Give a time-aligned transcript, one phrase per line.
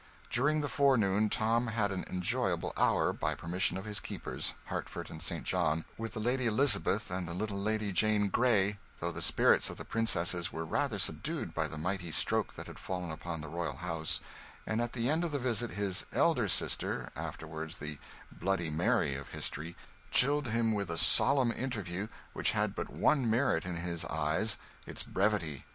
[0.31, 5.21] During the forenoon, Tom had an enjoyable hour, by permission of his keepers, Hertford and
[5.21, 5.43] St.
[5.43, 9.77] John, with the Lady Elizabeth and the little Lady Jane Grey; though the spirits of
[9.77, 13.75] the princesses were rather subdued by the mighty stroke that had fallen upon the royal
[13.77, 14.21] house;
[14.65, 17.99] and at the end of the visit his 'elder sister' afterwards the
[18.31, 19.75] 'Bloody Mary' of history
[20.09, 24.57] chilled him with a solemn interview which had but one merit in his eyes,
[24.87, 25.65] its brevity.